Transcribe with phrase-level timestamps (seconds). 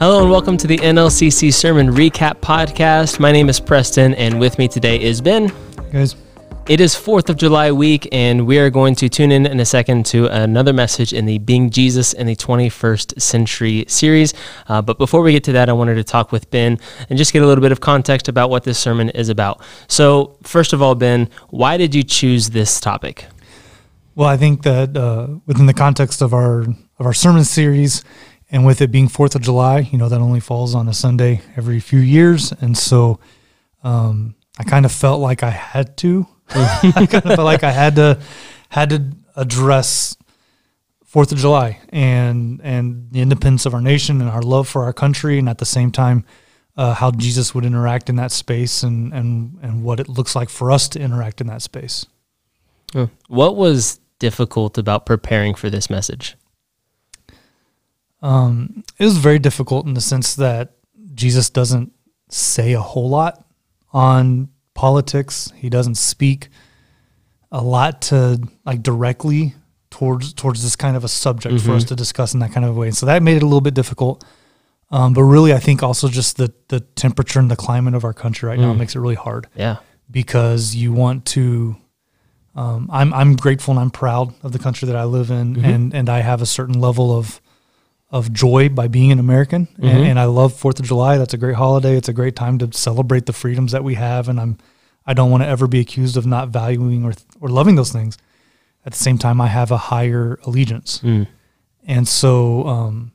[0.00, 3.20] Hello and welcome to the NLCC Sermon Recap Podcast.
[3.20, 5.52] My name is Preston, and with me today is Ben.
[5.92, 6.16] Guys,
[6.70, 9.66] It is 4th of July week, and we are going to tune in in a
[9.66, 14.32] second to another message in the Being Jesus in the 21st Century series.
[14.68, 16.78] Uh, but before we get to that, I wanted to talk with Ben
[17.10, 19.62] and just get a little bit of context about what this sermon is about.
[19.86, 23.26] So, first of all, Ben, why did you choose this topic?
[24.14, 28.02] well, I think that uh, within the context of our of our sermon series,
[28.50, 31.40] and with it being Fourth of July, you know that only falls on a Sunday
[31.56, 33.20] every few years, and so
[33.82, 36.26] um, I kind of felt like I had to.
[36.50, 38.20] I kind of felt like I had to
[38.68, 40.16] had to address
[41.04, 44.92] Fourth of July and and the independence of our nation and our love for our
[44.92, 46.24] country, and at the same time,
[46.76, 50.48] uh, how Jesus would interact in that space and and and what it looks like
[50.48, 52.06] for us to interact in that space.
[53.28, 56.36] What was difficult about preparing for this message?
[58.22, 60.74] Um, it was very difficult in the sense that
[61.14, 61.92] Jesus doesn't
[62.28, 63.44] say a whole lot
[63.92, 65.52] on politics.
[65.56, 66.48] He doesn't speak
[67.52, 69.54] a lot to like directly
[69.90, 72.76] towards towards this kind of a subject for us to discuss in that kind of
[72.76, 72.90] a way.
[72.92, 74.24] So that made it a little bit difficult.
[74.92, 78.12] Um, but really, I think also just the the temperature and the climate of our
[78.12, 79.76] country right now makes it really hard Yeah.
[80.10, 81.76] because you want to.
[82.56, 85.94] Um, I'm I'm grateful and I'm proud of the country that I live in, and
[85.94, 87.40] and I have a certain level of
[88.10, 91.16] of joy by being an American, and, and I love Fourth of July.
[91.18, 91.96] That's a great holiday.
[91.96, 94.58] It's a great time to celebrate the freedoms that we have, and I'm
[95.06, 98.18] I don't want to ever be accused of not valuing or or loving those things.
[98.84, 101.00] At the same time, I have a higher allegiance,
[101.86, 103.12] and so um,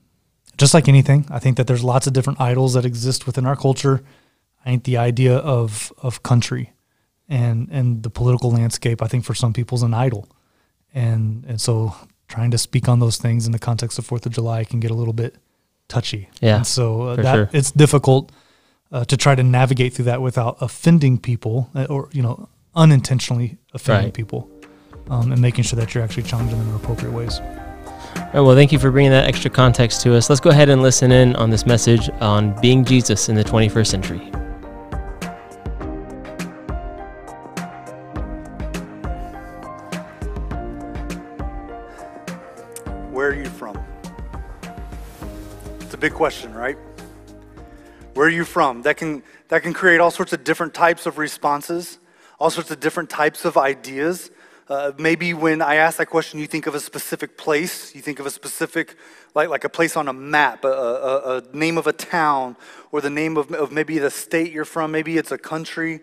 [0.57, 3.55] just like anything, I think that there's lots of different idols that exist within our
[3.55, 4.01] culture.
[4.65, 6.71] I think the idea of of country
[7.27, 10.29] and and the political landscape, I think for some people is an idol,
[10.93, 11.95] and and so
[12.27, 14.91] trying to speak on those things in the context of Fourth of July can get
[14.91, 15.35] a little bit
[15.87, 16.29] touchy.
[16.41, 17.49] Yeah, and so uh, that sure.
[17.53, 18.31] it's difficult
[18.91, 23.57] uh, to try to navigate through that without offending people uh, or you know unintentionally
[23.73, 24.13] offending Right.
[24.13, 24.49] people,
[25.09, 27.39] um, and making sure that you're actually challenging them in appropriate ways.
[27.39, 30.29] All right, well, thank you for bringing that extra context to us.
[30.29, 33.87] Let's go ahead and listen in on this message on being Jesus in the 21st
[33.87, 34.44] century.
[46.09, 46.77] Big question, right?
[48.13, 48.83] Where are you from?
[48.83, 51.97] That can that can create all sorts of different types of responses,
[52.39, 54.29] all sorts of different types of ideas.
[54.69, 57.95] Uh, maybe when I ask that question, you think of a specific place.
[57.95, 58.97] You think of a specific,
[59.33, 62.55] like, like a place on a map, a, a, a name of a town,
[62.91, 64.91] or the name of, of maybe the state you're from.
[64.91, 66.01] Maybe it's a country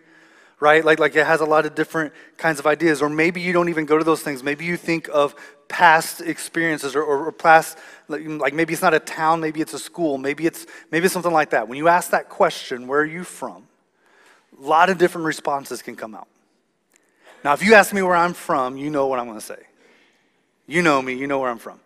[0.62, 0.84] right?
[0.84, 3.03] Like, like it has a lot of different kinds of ideas.
[3.03, 4.45] Or maybe you don't even go to those things.
[4.45, 5.34] Maybe you think of
[5.67, 9.75] past experiences or, or, or past, like, like maybe it's not a town, maybe it's
[9.75, 11.67] a school, maybe it's, maybe it's something like that.
[11.67, 13.67] When you ask that question, where are you from?
[14.56, 16.28] A lot of different responses can come out.
[17.43, 19.65] Now, if you ask me where I'm from, you know what I'm going to say.
[20.69, 21.81] You know me, you know where I'm from.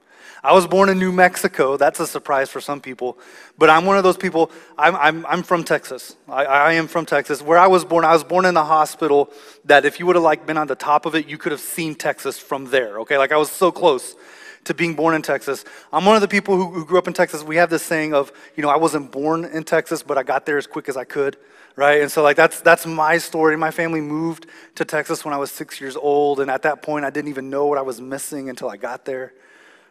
[0.46, 1.76] I was born in New Mexico.
[1.76, 3.18] That's a surprise for some people.
[3.58, 6.14] But I'm one of those people, I'm, I'm, I'm from Texas.
[6.28, 7.42] I, I am from Texas.
[7.42, 9.32] Where I was born, I was born in a hospital
[9.64, 11.60] that if you would have like been on the top of it, you could have
[11.60, 13.00] seen Texas from there.
[13.00, 14.14] Okay, like I was so close
[14.62, 15.64] to being born in Texas.
[15.92, 17.42] I'm one of the people who, who grew up in Texas.
[17.42, 20.46] We have this saying of, you know, I wasn't born in Texas, but I got
[20.46, 21.36] there as quick as I could
[21.78, 22.00] right?
[22.00, 23.54] And so like that's that's my story.
[23.54, 24.46] My family moved
[24.76, 27.50] to Texas when I was six years old, and at that point I didn't even
[27.50, 29.34] know what I was missing until I got there.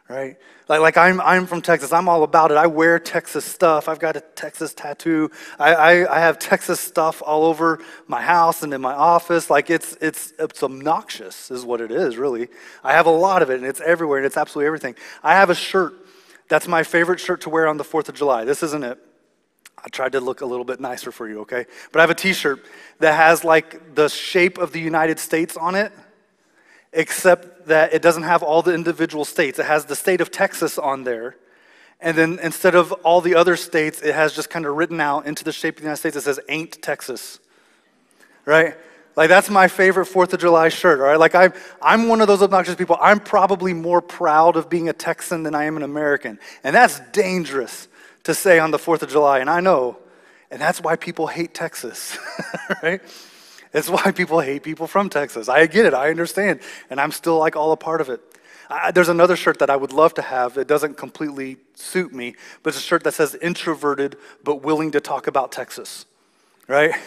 [0.07, 0.38] Right?
[0.69, 1.91] Like, like I'm, I'm from Texas.
[1.91, 2.57] I'm all about it.
[2.57, 3.89] I wear Texas stuff.
[3.89, 5.31] I've got a Texas tattoo.
[5.57, 9.49] I, I, I have Texas stuff all over my house and in my office.
[9.49, 12.49] Like it's, it's, it's obnoxious, is what it is, really.
[12.83, 14.95] I have a lot of it, and it's everywhere, and it's absolutely everything.
[15.23, 16.05] I have a shirt
[16.47, 18.45] that's my favorite shirt to wear on the 4th of July.
[18.45, 18.99] This isn't it.
[19.83, 21.65] I tried to look a little bit nicer for you, okay?
[21.91, 22.65] But I have a t shirt
[22.99, 25.91] that has like the shape of the United States on it,
[26.94, 29.59] except that it doesn't have all the individual states.
[29.59, 31.35] It has the state of Texas on there.
[32.01, 35.25] And then instead of all the other states, it has just kind of written out
[35.25, 37.39] into the shape of the United States, it says, Ain't Texas.
[38.45, 38.75] Right?
[39.15, 41.19] Like that's my favorite Fourth of July shirt, all right?
[41.19, 42.97] Like I'm, I'm one of those obnoxious people.
[43.00, 46.38] I'm probably more proud of being a Texan than I am an American.
[46.63, 47.88] And that's dangerous
[48.23, 49.97] to say on the Fourth of July, and I know.
[50.51, 52.18] And that's why people hate Texas,
[52.83, 53.01] right?
[53.75, 55.50] It's why people hate people from Texas.
[55.50, 56.62] I get it, I understand.
[56.89, 58.22] And I'm still like all a part of it.
[58.69, 60.57] I, there's another shirt that I would love to have.
[60.57, 65.01] It doesn't completely suit me, but it's a shirt that says introverted but willing to
[65.01, 66.06] talk about Texas,
[66.68, 66.95] right?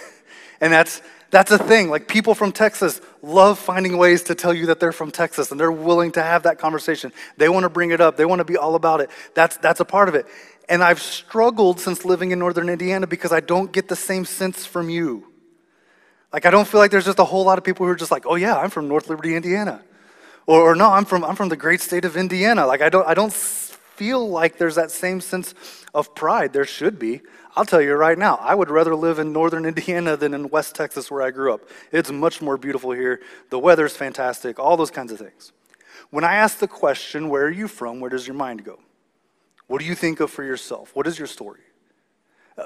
[0.60, 1.88] And that's that's a thing.
[1.88, 5.60] Like people from Texas love finding ways to tell you that they're from Texas and
[5.60, 7.12] they're willing to have that conversation.
[7.36, 8.16] They want to bring it up.
[8.16, 9.08] They want to be all about it.
[9.34, 10.26] That's that's a part of it.
[10.68, 14.66] And I've struggled since living in northern Indiana because I don't get the same sense
[14.66, 15.28] from you.
[16.32, 18.10] Like, I don't feel like there's just a whole lot of people who are just
[18.10, 19.82] like, oh, yeah, I'm from North Liberty, Indiana.
[20.46, 22.66] Or, or no, I'm from, I'm from the great state of Indiana.
[22.66, 25.54] Like, I don't, I don't feel like there's that same sense
[25.94, 26.52] of pride.
[26.52, 27.22] There should be.
[27.56, 30.74] I'll tell you right now, I would rather live in northern Indiana than in West
[30.74, 31.62] Texas where I grew up.
[31.92, 33.20] It's much more beautiful here.
[33.50, 35.52] The weather's fantastic, all those kinds of things.
[36.10, 38.78] When I ask the question, where are you from, where does your mind go?
[39.66, 40.94] What do you think of for yourself?
[40.94, 41.60] What is your story?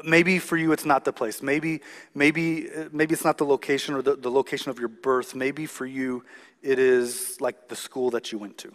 [0.04, 1.42] Maybe for you it's not the place.
[1.42, 1.80] Maybe,
[2.14, 5.34] maybe, uh, maybe it's not the location or the, the location of your birth.
[5.34, 6.24] Maybe for you
[6.62, 8.72] it is like the school that you went to.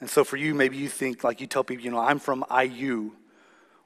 [0.00, 2.44] And so for you, maybe you think, like you tell people, you know, I'm from
[2.50, 3.12] IU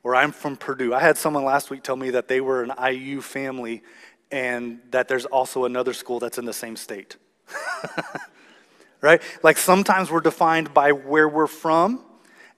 [0.02, 0.94] or I'm from Purdue.
[0.94, 3.82] I had someone last week tell me that they were an IU family
[4.30, 7.16] and that there's also another school that's in the same state.
[9.00, 9.22] right?
[9.42, 12.04] Like sometimes we're defined by where we're from,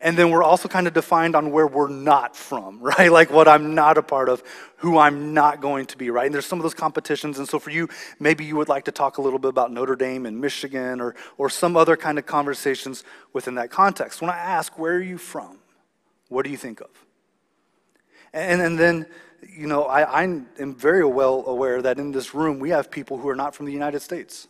[0.03, 3.11] and then we're also kind of defined on where we're not from, right?
[3.11, 4.43] Like what I'm not a part of,
[4.77, 6.27] who I'm not going to be, right?
[6.27, 7.39] And there's some of those competitions.
[7.39, 7.89] And so for you,
[8.19, 11.15] maybe you would like to talk a little bit about Notre Dame and Michigan or,
[11.39, 14.21] or some other kind of conversations within that context.
[14.21, 15.59] When I ask, where are you from?
[16.29, 16.91] What do you think of?
[18.33, 19.07] And, and then,
[19.49, 23.19] you know, I, I am very well aware that in this room we have people
[23.19, 24.49] who are not from the United States.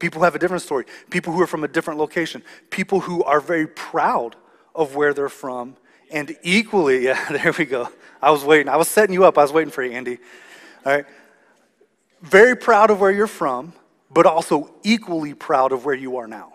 [0.00, 3.40] People have a different story, people who are from a different location, people who are
[3.40, 4.34] very proud
[4.74, 5.76] of where they're from,
[6.10, 7.88] and equally, yeah, there we go.
[8.20, 8.68] I was waiting.
[8.68, 9.38] I was setting you up.
[9.38, 10.18] I was waiting for you, Andy.
[10.84, 11.04] All right.
[12.22, 13.72] Very proud of where you're from,
[14.10, 16.54] but also equally proud of where you are now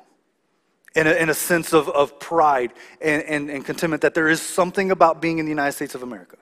[0.95, 4.41] in a, in a sense of, of pride and, and, and contentment that there is
[4.41, 6.37] something about being in the United States of America.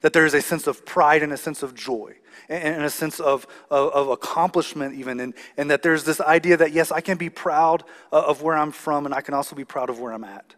[0.00, 2.16] That there is a sense of pride and a sense of joy
[2.48, 5.20] and, a sense of, of, of, accomplishment, even.
[5.20, 8.56] And, and that there's this idea that, yes, I can be proud uh, of where
[8.56, 10.54] I'm from and I can also be proud of where I'm at.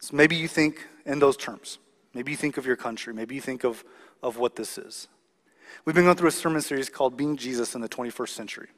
[0.00, 1.78] So maybe you think in those terms.
[2.14, 3.14] Maybe you think of your country.
[3.14, 3.84] Maybe you think of,
[4.22, 5.08] of what this is.
[5.84, 8.68] We've been going through a sermon series called Being Jesus in the 21st Century.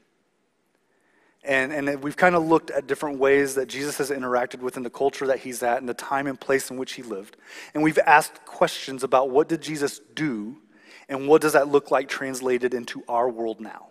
[1.48, 4.90] And, and we've kind of looked at different ways that Jesus has interacted within the
[4.90, 7.38] culture that he's at and the time and place in which he lived.
[7.72, 10.58] And we've asked questions about what did Jesus do
[11.08, 13.86] and what does that look like translated into our world now.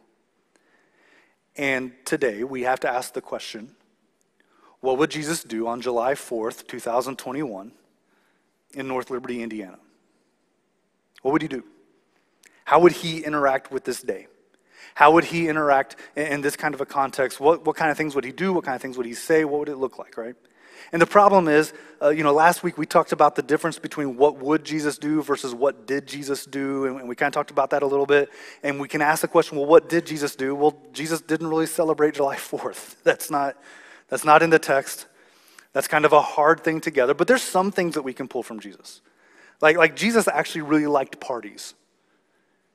[1.55, 3.75] And today we have to ask the question
[4.79, 7.71] what would Jesus do on July 4th, 2021,
[8.75, 9.79] in North Liberty, Indiana?
[11.23, 11.63] What would he do?
[12.65, 14.27] How would he interact with this day?
[14.97, 17.39] How would he interact in this kind of a context?
[17.39, 18.51] What, what kind of things would he do?
[18.51, 19.45] What kind of things would he say?
[19.45, 20.33] What would it look like, right?
[20.91, 21.71] And the problem is,
[22.01, 25.21] uh, you know, last week we talked about the difference between what would Jesus do
[25.21, 28.31] versus what did Jesus do, and we kind of talked about that a little bit.
[28.63, 30.55] And we can ask the question, well, what did Jesus do?
[30.55, 32.95] Well, Jesus didn't really celebrate July 4th.
[33.03, 33.55] That's not,
[34.09, 35.05] that's not in the text.
[35.73, 37.13] That's kind of a hard thing together.
[37.13, 39.01] But there's some things that we can pull from Jesus.
[39.61, 41.75] Like, like Jesus actually really liked parties.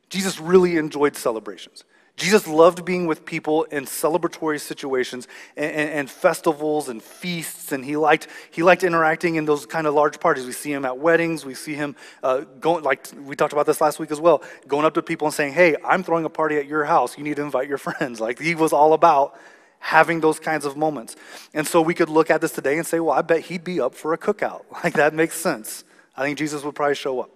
[0.08, 1.82] Jesus really enjoyed celebrations.
[2.22, 5.26] Jesus loved being with people in celebratory situations
[5.56, 9.88] and, and, and, festivals and feasts, and he liked, he liked interacting in those kind
[9.88, 10.46] of large parties.
[10.46, 13.80] We see him at weddings, we see him uh, going, like we talked about this
[13.80, 16.56] last week as well, going up to people and saying, Hey, I'm throwing a party
[16.58, 17.18] at your house.
[17.18, 18.20] You need to invite your friends.
[18.20, 19.36] Like he was all about
[19.80, 21.16] having those kinds of moments.
[21.52, 23.80] And so we could look at this today and say, Well, I bet he'd be
[23.80, 24.62] up for a cookout.
[24.84, 25.82] Like that makes sense.
[26.16, 27.30] I think Jesus would probably show up.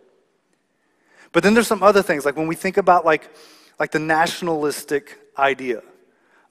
[1.33, 3.29] But then there's some other things, like when we think about like,
[3.79, 5.83] like the nationalistic idea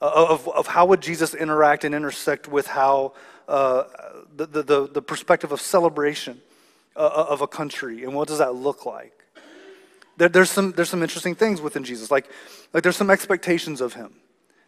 [0.00, 3.14] of, of how would Jesus interact and intersect with how
[3.48, 3.84] uh,
[4.34, 6.40] the, the, the perspective of celebration
[6.94, 9.12] uh, of a country and what does that look like?
[10.16, 12.10] There, there's, some, there's some interesting things within Jesus.
[12.10, 12.26] Like,
[12.72, 14.14] like there's some expectations of him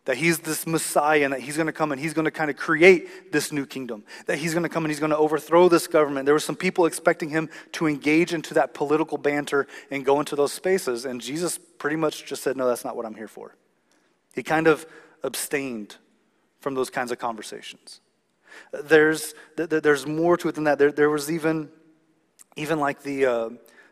[0.04, 2.50] that he's this Messiah and that he's going to come and he's going to kind
[2.50, 5.68] of create this new kingdom, that he's going to come and he's going to overthrow
[5.68, 6.24] this government.
[6.24, 10.34] There were some people expecting him to engage into that political banter and go into
[10.34, 13.54] those spaces, and Jesus pretty much just said, No, that's not what I'm here for.
[14.34, 14.86] He kind of
[15.22, 15.96] abstained
[16.60, 18.00] from those kinds of conversations.
[18.72, 20.78] There's, there's more to it than that.
[20.78, 21.68] There, there was even,
[22.56, 23.50] even like the, uh,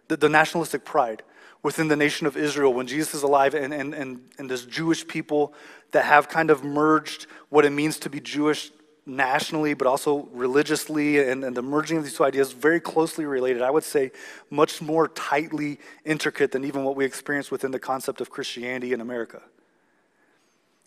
[0.09, 1.23] the, the nationalistic pride
[1.63, 5.07] within the nation of Israel when Jesus is alive and, and, and, and this Jewish
[5.07, 5.53] people
[5.93, 8.71] that have kind of merged what it means to be Jewish
[9.07, 13.63] nationally, but also religiously, and, and, the merging of these two ideas very closely related.
[13.63, 14.11] I would say
[14.51, 19.01] much more tightly intricate than even what we experience within the concept of Christianity in
[19.01, 19.43] America.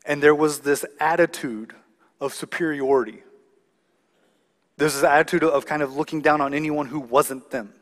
[0.05, 1.73] And there was this attitude
[2.19, 3.23] of superiority.
[4.75, 7.73] There's this attitude of kind of looking down on anyone who wasn't them.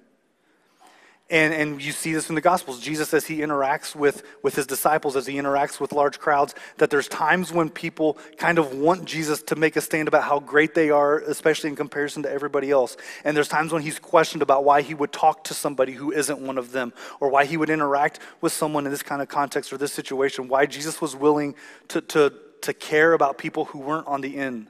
[1.30, 2.80] And, and you see this in the Gospels.
[2.80, 6.90] Jesus, as he interacts with, with his disciples, as he interacts with large crowds, that
[6.90, 10.74] there's times when people kind of want Jesus to make a stand about how great
[10.74, 12.96] they are, especially in comparison to everybody else.
[13.26, 16.40] And there's times when he's questioned about why he would talk to somebody who isn't
[16.40, 19.74] one of them, or why he would interact with someone in this kind of context
[19.74, 21.56] or this situation, why Jesus was willing
[21.90, 22.32] to, to,
[22.62, 24.70] to care about people who weren't on the in.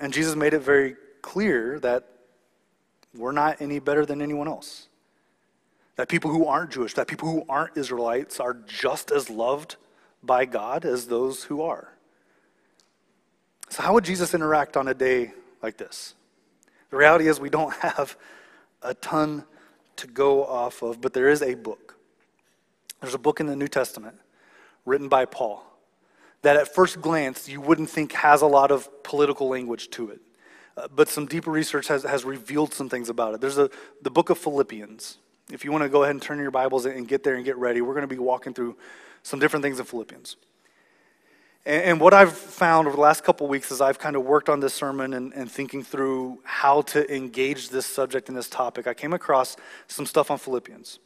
[0.00, 2.08] And Jesus made it very clear that
[3.16, 4.88] we're not any better than anyone else.
[5.96, 9.76] That people who aren't Jewish, that people who aren't Israelites are just as loved
[10.22, 11.92] by God as those who are.
[13.68, 15.32] So, how would Jesus interact on a day
[15.62, 16.14] like this?
[16.90, 18.16] The reality is, we don't have
[18.82, 19.44] a ton
[19.96, 21.96] to go off of, but there is a book.
[23.00, 24.18] There's a book in the New Testament
[24.84, 25.64] written by Paul
[26.42, 30.20] that at first glance you wouldn't think has a lot of political language to it.
[30.94, 33.40] But some deeper research has, has revealed some things about it.
[33.40, 33.70] There's a,
[34.02, 35.18] the book of Philippians.
[35.50, 37.56] If you want to go ahead and turn your Bibles and get there and get
[37.56, 38.76] ready, we're going to be walking through
[39.22, 40.36] some different things in Philippians.
[41.64, 44.48] And, and what I've found over the last couple weeks as I've kind of worked
[44.48, 48.86] on this sermon and, and thinking through how to engage this subject and this topic,
[48.86, 49.56] I came across
[49.88, 50.98] some stuff on Philippians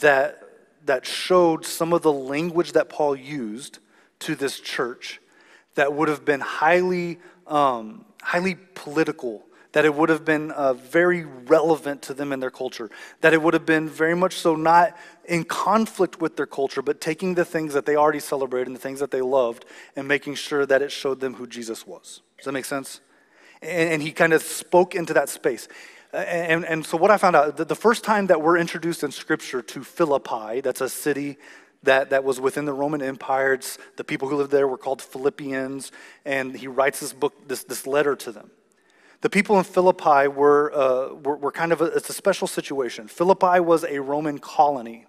[0.00, 0.42] that,
[0.86, 3.78] that showed some of the language that Paul used
[4.20, 5.20] to this church
[5.74, 11.24] that would have been highly um, highly political, that it would have been uh, very
[11.24, 14.96] relevant to them in their culture, that it would have been very much so not
[15.24, 18.80] in conflict with their culture, but taking the things that they already celebrated and the
[18.80, 19.64] things that they loved
[19.96, 22.20] and making sure that it showed them who Jesus was.
[22.38, 23.00] Does that make sense?
[23.62, 25.66] And, and he kind of spoke into that space.
[26.12, 29.62] And, and so, what I found out, the first time that we're introduced in Scripture
[29.62, 31.38] to Philippi, that's a city
[31.84, 33.54] that, that was within the Roman Empire.
[33.54, 35.92] It's, the people who lived there were called Philippians,
[36.24, 38.50] and he writes this book, this, this letter to them.
[39.20, 43.08] The people in Philippi were, uh, were, were, kind of a, it's a special situation.
[43.08, 45.06] Philippi was a Roman colony.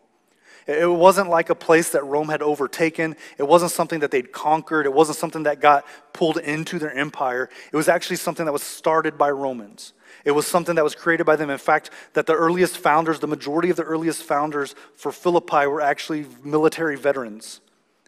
[0.68, 3.16] It wasn't like a place that Rome had overtaken.
[3.38, 4.88] It wasn't something that they'd conquered.
[4.88, 7.50] It wasn't something that got pulled into their empire.
[7.72, 9.94] It was actually something that was started by Romans.
[10.24, 11.52] It was something that was created by them.
[11.52, 15.82] In fact, that the earliest founders, the majority of the earliest founders for Philippi were
[15.82, 17.62] actually military veterans,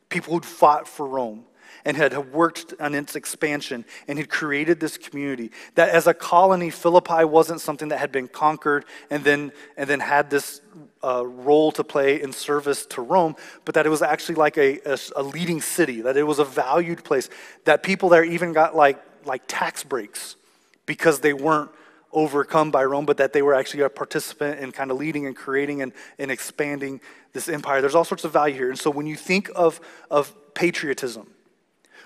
[0.09, 1.45] people who'd fought for Rome
[1.85, 5.51] and had worked on its expansion and had created this community.
[5.75, 9.99] That as a colony, Philippi wasn't something that had been conquered and then, and then
[9.99, 10.59] had this
[11.03, 13.35] uh, role to play in service to Rome,
[13.65, 16.45] but that it was actually like a, a, a leading city, that it was a
[16.45, 17.29] valued place,
[17.65, 20.35] that people there even got like, like tax breaks
[20.85, 21.69] because they weren't
[22.13, 25.35] overcome by Rome, but that they were actually a participant in kind of leading and
[25.35, 27.01] creating and, and expanding
[27.33, 27.81] this empire.
[27.81, 28.69] There's all sorts of value here.
[28.69, 31.27] And so when you think of, of patriotism,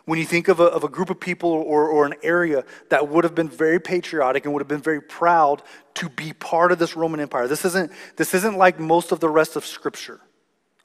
[0.06, 3.08] when you think of a, of a group of people or, or an area that
[3.08, 5.62] would have been very patriotic and would have been very proud
[5.96, 9.30] to be part of this Roman Empire, this isn't, this isn't like most of the
[9.30, 10.20] rest of Scripture.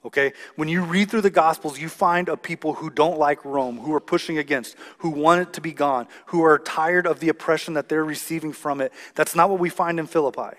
[0.05, 0.33] Okay?
[0.55, 3.93] When you read through the Gospels, you find a people who don't like Rome, who
[3.95, 7.75] are pushing against, who want it to be gone, who are tired of the oppression
[7.75, 8.93] that they're receiving from it.
[9.15, 10.57] That's not what we find in Philippi.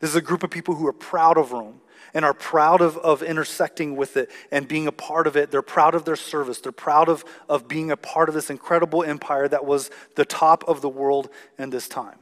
[0.00, 1.80] This is a group of people who are proud of Rome
[2.14, 5.50] and are proud of, of intersecting with it and being a part of it.
[5.50, 6.60] They're proud of their service.
[6.60, 10.64] They're proud of, of being a part of this incredible empire that was the top
[10.68, 12.18] of the world in this time.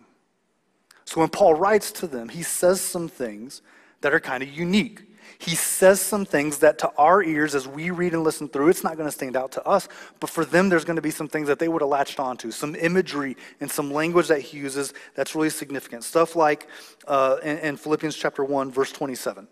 [1.05, 3.63] So when Paul writes to them, he says some things
[4.03, 5.09] that are kind of unique
[5.41, 8.83] he says some things that to our ears, as we read and listen through, it's
[8.83, 9.89] not going to stand out to us.
[10.19, 12.51] But for them, there's going to be some things that they would have latched onto,
[12.51, 16.03] some imagery and some language that he uses that's really significant.
[16.03, 16.67] Stuff like
[17.07, 19.47] uh, in, in Philippians chapter 1, verse 27.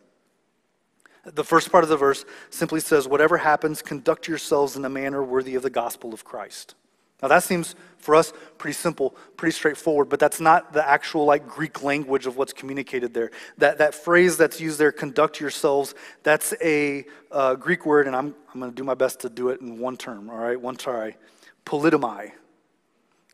[1.35, 5.23] The first part of the verse simply says, Whatever happens, conduct yourselves in a manner
[5.23, 6.75] worthy of the gospel of Christ.
[7.23, 11.49] Now that seems for us pretty simple, pretty straightforward, but that's not the actual like
[11.49, 13.31] Greek language of what's communicated there.
[13.57, 18.35] That, that phrase that's used there, conduct yourselves, that's a uh, Greek word, and I'm,
[18.53, 20.61] I'm going to do my best to do it in one term, all right?
[20.61, 21.17] One try.
[21.65, 22.33] Politomai.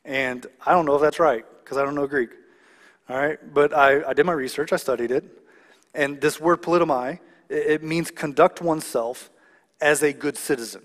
[0.05, 2.31] And I don't know if that's right, because I don't know Greek,
[3.09, 3.39] all right?
[3.53, 5.25] But I, I did my research, I studied it,
[5.93, 7.19] and this word politomai,
[7.53, 9.31] it, means conduct oneself
[9.81, 10.83] as a good citizen.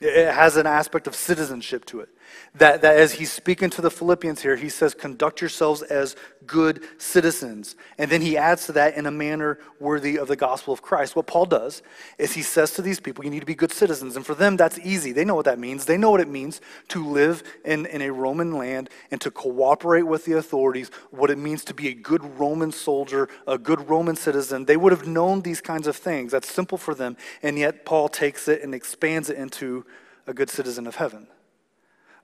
[0.00, 2.08] It has an aspect of citizenship to it.
[2.56, 6.84] That, that as he's speaking to the Philippians here, he says, conduct yourselves as good
[6.98, 7.76] citizens.
[7.96, 11.16] And then he adds to that in a manner worthy of the gospel of Christ.
[11.16, 11.82] What Paul does
[12.18, 14.16] is he says to these people, you need to be good citizens.
[14.16, 15.12] And for them, that's easy.
[15.12, 15.86] They know what that means.
[15.86, 20.02] They know what it means to live in, in a Roman land and to cooperate
[20.02, 24.16] with the authorities, what it means to be a good Roman soldier, a good Roman
[24.16, 24.66] citizen.
[24.66, 26.32] They would have known these kinds of things.
[26.32, 27.16] That's simple for them.
[27.42, 29.86] And yet, Paul takes it and expands it into
[30.26, 31.28] a good citizen of heaven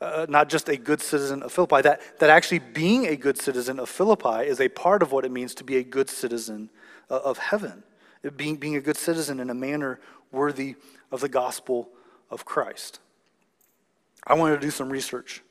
[0.01, 3.79] uh, not just a good citizen of Philippi, that, that actually being a good citizen
[3.81, 6.71] of Philippi is a part of what it means to be a good citizen
[7.11, 7.83] uh, of heaven,
[8.37, 9.99] being, being a good citizen in a manner
[10.31, 10.77] worthy
[11.11, 11.89] of the gospel
[12.31, 13.01] of Christ.
[14.27, 15.43] I wanted to do some research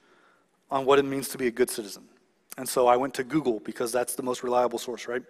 [0.69, 2.03] on what it means to be a good citizen.
[2.57, 5.23] And so I went to Google because that's the most reliable source, right?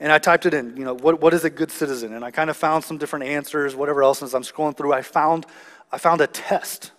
[0.00, 2.14] And I typed it in, you know, what, what is a good citizen?
[2.14, 4.22] And I kind of found some different answers, whatever else.
[4.22, 5.46] As I'm scrolling through, I found,
[5.92, 6.90] I found a test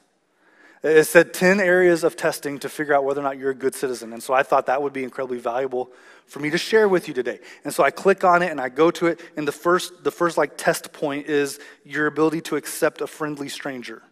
[0.90, 3.74] it said 10 areas of testing to figure out whether or not you're a good
[3.74, 4.14] citizen.
[4.14, 5.92] And so I thought that would be incredibly valuable
[6.28, 7.40] for me to share with you today.
[7.64, 9.20] And so I click on it and I go to it.
[9.36, 13.50] And the first, the first like test point is your ability to accept a friendly
[13.50, 14.04] stranger.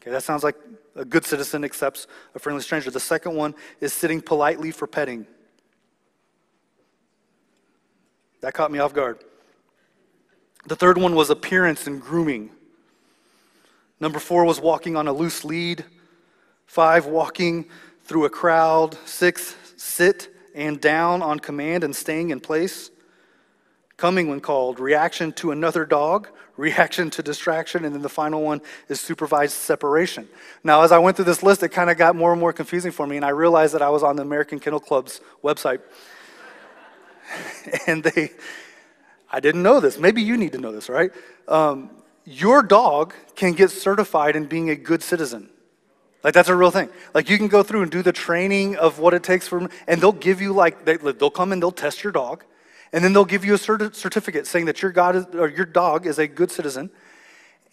[0.00, 0.56] Okay, that sounds like
[0.96, 2.90] a good citizen accepts a friendly stranger.
[2.90, 5.26] The second one is sitting politely for petting.
[8.40, 9.24] That caught me off guard.
[10.66, 12.50] The third one was appearance and grooming.
[14.04, 15.82] Number four was walking on a loose lead.
[16.66, 17.70] Five, walking
[18.04, 18.98] through a crowd.
[19.06, 22.90] Six, sit and down on command and staying in place.
[23.96, 24.78] Coming when called.
[24.78, 26.28] Reaction to another dog.
[26.58, 27.86] Reaction to distraction.
[27.86, 30.28] And then the final one is supervised separation.
[30.62, 32.92] Now, as I went through this list, it kind of got more and more confusing
[32.92, 35.80] for me, and I realized that I was on the American Kennel Club's website.
[37.86, 38.32] and they,
[39.32, 39.98] I didn't know this.
[39.98, 41.10] Maybe you need to know this, right?
[41.48, 45.50] Um, your dog can get certified in being a good citizen.
[46.22, 46.88] Like that's a real thing.
[47.12, 50.00] Like you can go through and do the training of what it takes for, and
[50.00, 52.44] they'll give you like they, will come and they'll test your dog,
[52.92, 56.06] and then they'll give you a certificate saying that your God is, or your dog
[56.06, 56.90] is a good citizen,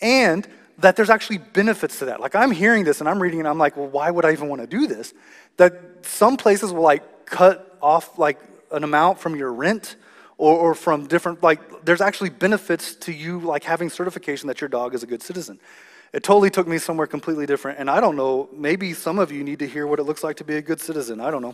[0.01, 0.47] and
[0.79, 2.19] that there's actually benefits to that.
[2.19, 4.49] Like I'm hearing this and I'm reading and I'm like, well, why would I even
[4.49, 5.13] want to do this?
[5.57, 8.39] That some places will like cut off like
[8.71, 9.95] an amount from your rent
[10.41, 14.69] or, or from different, like, there's actually benefits to you, like, having certification that your
[14.69, 15.59] dog is a good citizen.
[16.13, 17.77] It totally took me somewhere completely different.
[17.77, 20.37] And I don't know, maybe some of you need to hear what it looks like
[20.37, 21.21] to be a good citizen.
[21.21, 21.53] I don't know.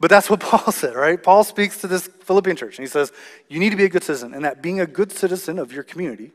[0.00, 1.20] But that's what Paul said, right?
[1.20, 3.10] Paul speaks to this Philippian church and he says,
[3.48, 5.82] You need to be a good citizen, and that being a good citizen of your
[5.82, 6.32] community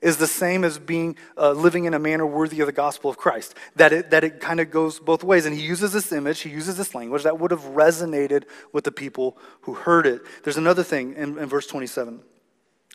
[0.00, 3.16] is the same as being uh, living in a manner worthy of the gospel of
[3.16, 3.54] Christ.
[3.76, 5.46] That it, that it kind of goes both ways.
[5.46, 8.92] And he uses this image, he uses this language that would have resonated with the
[8.92, 10.22] people who heard it.
[10.42, 12.20] There's another thing in, in verse 27.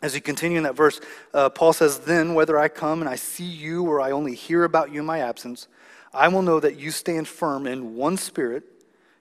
[0.02, 1.00] As you continue in that verse,
[1.32, 4.64] uh, Paul says, Then whether I come and I see you or I only hear
[4.64, 5.68] about you in my absence,
[6.12, 8.64] I will know that you stand firm in one spirit,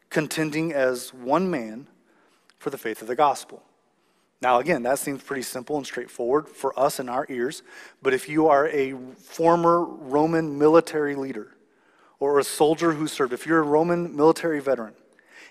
[0.10, 1.88] contending as one man
[2.58, 3.63] for the faith of the gospel.
[4.41, 7.62] Now, again, that seems pretty simple and straightforward for us in our ears,
[8.01, 11.56] but if you are a former Roman military leader
[12.19, 14.93] or a soldier who served, if you're a Roman military veteran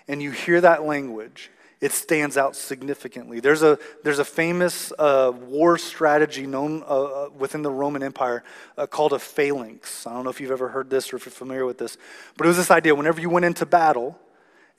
[0.09, 3.39] and you hear that language, it stands out significantly.
[3.39, 8.43] There's a, there's a famous uh, war strategy known uh, uh within the Roman Empire
[8.77, 10.05] uh, called a phalanx.
[10.05, 11.97] I don't know if you've ever heard this or if you're familiar with this,
[12.37, 14.19] but it was this idea whenever you went into battle,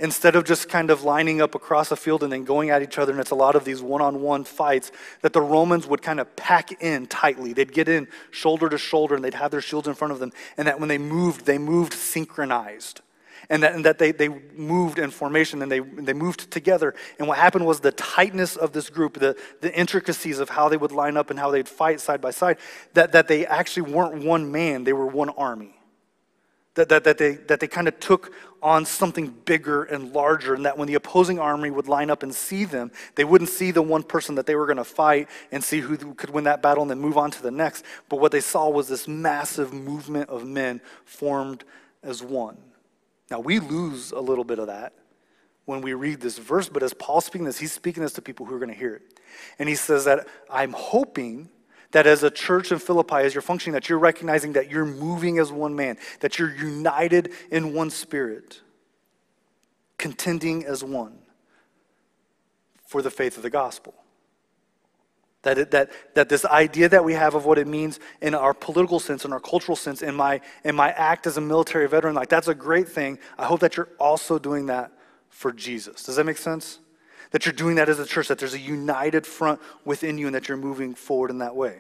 [0.03, 2.99] instead of just kind of lining up across a field and then going at each
[2.99, 4.91] other, and it's a lot of these one on one fights,
[5.23, 7.53] that the Romans would kind of pack in tightly.
[7.53, 10.33] They'd get in shoulder to shoulder and they'd have their shields in front of them,
[10.57, 13.01] and that when they moved, they moved synchronized.
[13.49, 16.95] And that, and that they, they moved in formation and they, they moved together.
[17.19, 20.77] And what happened was the tightness of this group, the, the intricacies of how they
[20.77, 22.59] would line up and how they'd fight side by side,
[22.95, 25.77] that, that they actually weren't one man, they were one army.
[26.75, 28.33] That, that, that they, that they kind of took
[28.63, 32.35] on something bigger and larger, and that when the opposing army would line up and
[32.35, 35.63] see them, they wouldn't see the one person that they were going to fight and
[35.63, 37.85] see who could win that battle and then move on to the next.
[38.09, 41.65] But what they saw was this massive movement of men formed
[42.03, 42.57] as one.
[43.31, 44.95] Now, we lose a little bit of that
[45.65, 48.47] when we read this verse, but as Paul's speaking this, he's speaking this to people
[48.47, 49.21] who are going to hear it.
[49.59, 51.49] And he says that I'm hoping
[51.93, 55.39] that as a church in Philippi, as you're functioning, that you're recognizing that you're moving
[55.39, 58.61] as one man, that you're united in one spirit,
[59.99, 61.19] contending as one
[62.87, 63.95] for the faith of the gospel.
[65.43, 68.55] That, it, that, that this idea that we have of what it means in our
[68.55, 72.15] political sense, in our cultural sense, in my, in my act as a military veteran,
[72.15, 73.19] like that's a great thing.
[73.37, 74.93] I hope that you're also doing that
[75.29, 76.05] for Jesus.
[76.05, 76.79] Does that make sense?
[77.33, 80.35] That you're doing that as a church, that there's a united front within you, and
[80.35, 81.77] that you're moving forward in that way.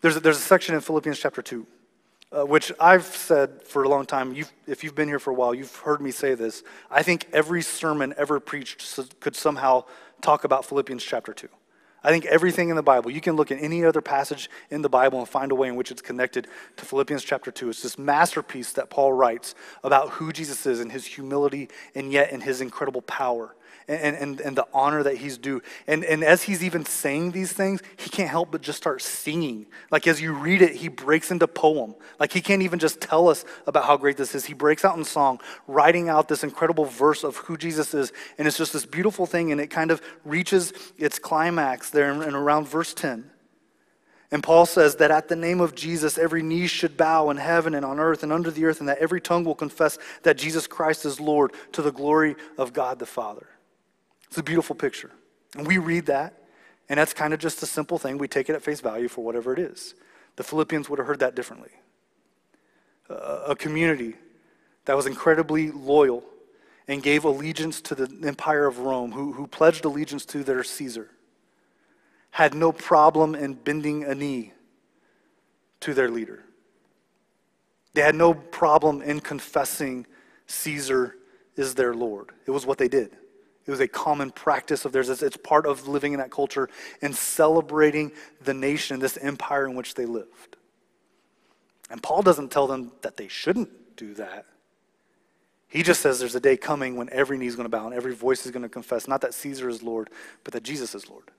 [0.00, 1.66] There's a, there's a section in Philippians chapter 2,
[2.32, 4.32] uh, which I've said for a long time.
[4.32, 6.62] You've, if you've been here for a while, you've heard me say this.
[6.90, 9.84] I think every sermon ever preached could somehow
[10.22, 11.48] talk about Philippians chapter 2.
[12.02, 14.88] I think everything in the Bible, you can look at any other passage in the
[14.88, 17.68] Bible and find a way in which it's connected to Philippians chapter 2.
[17.68, 22.32] It's this masterpiece that Paul writes about who Jesus is and his humility and yet
[22.32, 23.54] in his incredible power
[23.90, 25.60] and, and, and the honor that he's due.
[25.86, 29.66] And, and as he's even saying these things, he can't help but just start singing.
[29.90, 31.96] Like as you read it, he breaks into poem.
[32.20, 34.44] Like he can't even just tell us about how great this is.
[34.44, 38.12] He breaks out in song, writing out this incredible verse of who Jesus is.
[38.38, 42.34] And it's just this beautiful thing, and it kind of reaches its climax there in
[42.34, 43.28] around verse 10.
[44.32, 47.74] And Paul says that at the name of Jesus, every knee should bow in heaven
[47.74, 50.68] and on earth and under the earth, and that every tongue will confess that Jesus
[50.68, 53.48] Christ is Lord to the glory of God the Father.
[54.30, 55.10] It's a beautiful picture.
[55.56, 56.42] And we read that,
[56.88, 58.16] and that's kind of just a simple thing.
[58.16, 59.94] We take it at face value for whatever it is.
[60.36, 61.70] The Philippians would have heard that differently.
[63.08, 64.14] a community
[64.84, 66.24] that was incredibly loyal
[66.86, 71.10] and gave allegiance to the empire of Rome, who, who pledged allegiance to their Caesar
[72.30, 74.52] had no problem in bending a knee
[75.80, 76.44] to their leader.
[77.94, 80.06] They had no problem in confessing
[80.46, 81.16] Caesar
[81.56, 82.30] is their Lord.
[82.46, 83.16] It was what they did.
[83.66, 85.08] It was a common practice of theirs.
[85.08, 86.68] It's part of living in that culture
[87.02, 90.56] and celebrating the nation, this empire in which they lived.
[91.90, 94.46] And Paul doesn't tell them that they shouldn't do that.
[95.68, 97.94] He just says there's a day coming when every knee is going to bow and
[97.94, 100.10] every voice is going to confess, not that Caesar is Lord,
[100.42, 101.30] but that Jesus is Lord.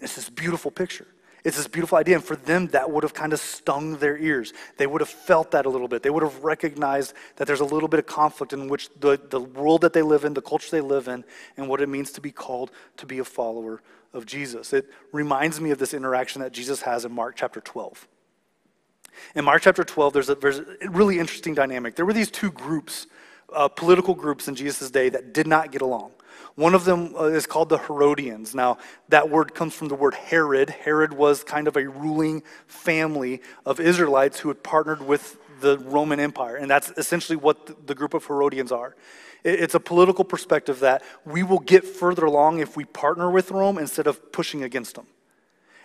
[0.00, 1.06] It's this beautiful picture.
[1.44, 2.16] It's this beautiful idea.
[2.16, 4.52] And for them, that would have kind of stung their ears.
[4.76, 6.02] They would have felt that a little bit.
[6.02, 9.40] They would have recognized that there's a little bit of conflict in which the, the
[9.40, 11.24] world that they live in, the culture they live in,
[11.56, 14.72] and what it means to be called to be a follower of Jesus.
[14.72, 18.08] It reminds me of this interaction that Jesus has in Mark chapter 12.
[19.34, 21.94] In Mark chapter 12, there's a, there's a really interesting dynamic.
[21.94, 23.06] There were these two groups,
[23.52, 26.12] uh, political groups in Jesus' day, that did not get along.
[26.60, 28.54] One of them uh, is called the Herodians.
[28.54, 28.76] Now,
[29.08, 30.68] that word comes from the word Herod.
[30.68, 36.20] Herod was kind of a ruling family of Israelites who had partnered with the Roman
[36.20, 36.56] Empire.
[36.56, 38.94] And that's essentially what the group of Herodians are.
[39.42, 43.78] It's a political perspective that we will get further along if we partner with Rome
[43.78, 45.06] instead of pushing against them.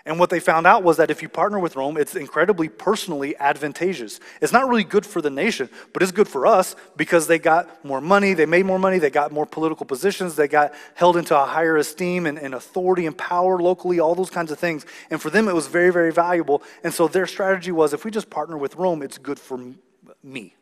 [0.07, 3.35] And what they found out was that if you partner with Rome, it's incredibly personally
[3.37, 4.19] advantageous.
[4.39, 7.83] It's not really good for the nation, but it's good for us because they got
[7.83, 11.35] more money, they made more money, they got more political positions, they got held into
[11.35, 14.85] a higher esteem and, and authority and power locally, all those kinds of things.
[15.09, 16.61] And for them, it was very, very valuable.
[16.83, 19.59] And so their strategy was if we just partner with Rome, it's good for
[20.23, 20.55] me.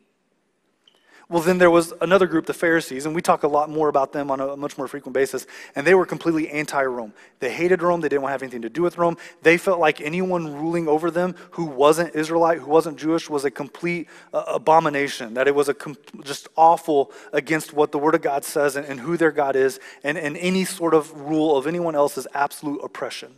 [1.30, 4.12] Well, then there was another group, the Pharisees, and we talk a lot more about
[4.12, 7.14] them on a much more frequent basis, and they were completely anti Rome.
[7.40, 9.18] They hated Rome, they didn't want to have anything to do with Rome.
[9.42, 13.52] They felt like anyone ruling over them who wasn't Israelite, who wasn't Jewish, was a
[13.52, 18.22] complete uh, abomination, that it was a com- just awful against what the Word of
[18.22, 21.68] God says and, and who their God is, and, and any sort of rule of
[21.68, 23.34] anyone else is absolute oppression.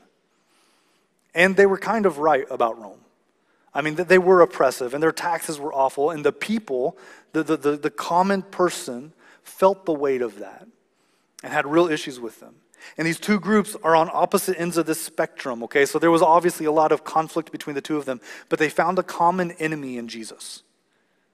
[1.36, 3.05] And they were kind of right about Rome.
[3.75, 6.97] I mean, they were oppressive and their taxes were awful, and the people,
[7.33, 9.11] the, the, the, the, common person,
[9.43, 10.65] felt the weight of that
[11.43, 12.55] and had real issues with them.
[12.97, 15.85] And these two groups are on opposite ends of this spectrum, okay?
[15.85, 18.69] So there was obviously a lot of conflict between the two of them, but they
[18.69, 20.63] found a common enemy in Jesus.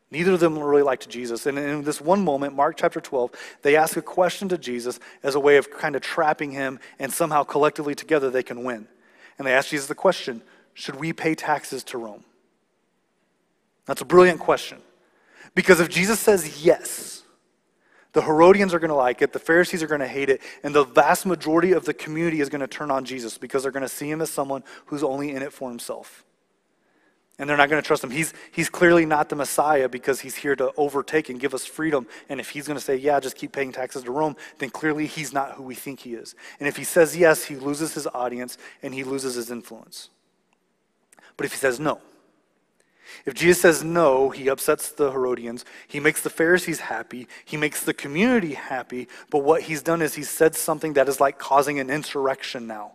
[0.10, 1.46] Neither of them really liked Jesus.
[1.46, 5.36] And in this one moment, Mark chapter 12, they ask a question to Jesus as
[5.36, 8.88] a way of kind of trapping him, and somehow collectively together they can win.
[9.38, 10.42] And they ask Jesus the question
[10.74, 12.26] Should we pay taxes to Rome?
[13.86, 14.80] That's a brilliant question.
[15.56, 17.24] Because if Jesus says yes,
[18.14, 20.76] the Herodians are going to like it, the Pharisees are going to hate it, and
[20.76, 23.82] the vast majority of the community is going to turn on Jesus because they're going
[23.84, 26.26] to see him as someone who's only in it for himself.
[27.40, 28.12] And they're not going to trust him.
[28.12, 32.06] He's, he's clearly not the Messiah because he's here to overtake and give us freedom.
[32.30, 35.08] And if he's going to say, yeah, just keep paying taxes to Rome, then clearly
[35.08, 36.36] he's not who we think he is.
[36.60, 40.10] And if he says yes, he loses his audience and he loses his influence.
[41.36, 42.00] But if he says no,
[43.26, 45.66] if Jesus says no, he upsets the Herodians.
[45.88, 47.28] He makes the Pharisees happy.
[47.46, 49.08] He makes the community happy.
[49.30, 52.94] But what he's done is he's said something that is like causing an insurrection now.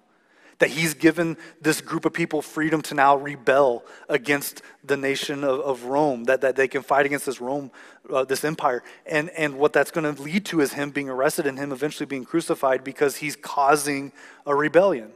[0.59, 5.61] That he's given this group of people freedom to now rebel against the nation of,
[5.61, 7.70] of Rome, that, that they can fight against this Rome,
[8.11, 8.83] uh, this empire.
[9.05, 12.07] And, and what that's going to lead to is him being arrested and him eventually
[12.07, 14.12] being crucified because he's causing
[14.46, 15.12] a rebellion.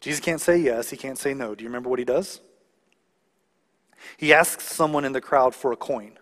[0.00, 1.54] Jesus can't say yes, he can't say no.
[1.54, 2.40] Do you remember what he does?
[4.16, 6.18] He asks someone in the crowd for a coin.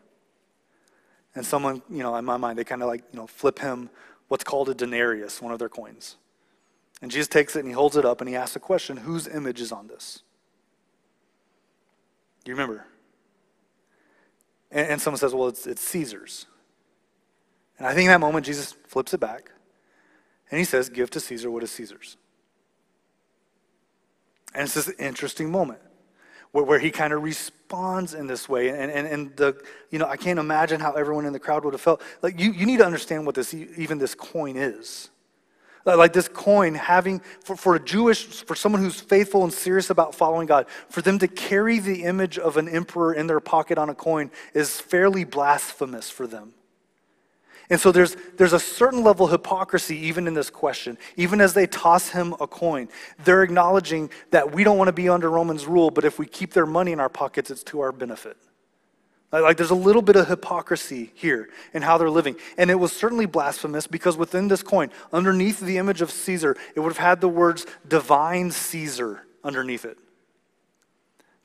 [1.34, 3.90] And someone, you know, in my mind, they kind of like, you know, flip him
[4.28, 6.16] what's called a denarius, one of their coins.
[7.02, 9.26] And Jesus takes it and he holds it up and he asks a question whose
[9.26, 10.22] image is on this?
[12.44, 12.86] Do you remember?
[14.70, 16.46] And, and someone says, well, it's, it's Caesar's.
[17.78, 19.50] And I think in that moment, Jesus flips it back
[20.50, 22.16] and he says, give to Caesar what is Caesar's.
[24.54, 25.80] And it's this interesting moment
[26.50, 28.70] where, where he kind of responds in this way.
[28.70, 31.74] And, and, and the, you know, I can't imagine how everyone in the crowd would
[31.74, 32.02] have felt.
[32.22, 35.10] Like, you, you need to understand what this, even this coin is.
[35.84, 40.14] Like this coin having, for, for a Jewish, for someone who's faithful and serious about
[40.14, 43.88] following God, for them to carry the image of an emperor in their pocket on
[43.88, 46.52] a coin is fairly blasphemous for them.
[47.70, 50.98] And so there's, there's a certain level of hypocrisy even in this question.
[51.16, 52.88] Even as they toss him a coin,
[53.24, 56.52] they're acknowledging that we don't want to be under Romans' rule, but if we keep
[56.52, 58.36] their money in our pockets, it's to our benefit.
[59.32, 62.34] Like there's a little bit of hypocrisy here in how they're living.
[62.58, 66.80] And it was certainly blasphemous because within this coin, underneath the image of Caesar, it
[66.80, 69.98] would have had the words divine Caesar underneath it.